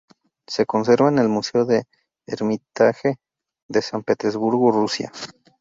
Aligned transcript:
Se 0.47 0.65
conserva 0.65 1.09
en 1.09 1.19
el 1.19 1.29
Museo 1.29 1.63
del 1.63 1.83
Hermitage 2.25 3.17
de 3.69 3.81
San 3.83 4.01
Petersburgo, 4.01 4.71
Rusia. 4.71 5.11